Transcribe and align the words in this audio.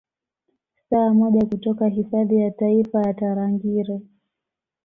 Saa 0.89 1.13
moja 1.13 1.45
kutoka 1.45 1.87
hifadhi 1.87 2.37
ya 2.39 2.51
Taifa 2.51 3.01
ya 3.01 3.13
Tarangire 3.13 4.01